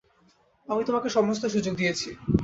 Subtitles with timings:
[0.67, 2.09] আমি তোমাকে সমস্ত সুযোগ দিয়েছি।